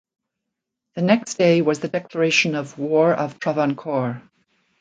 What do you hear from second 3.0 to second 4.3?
of Travancore.